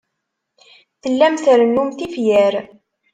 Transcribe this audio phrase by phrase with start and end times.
[1.01, 2.55] Tellam trennum tifyar.